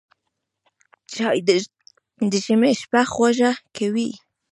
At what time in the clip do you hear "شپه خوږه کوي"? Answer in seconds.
2.81-4.09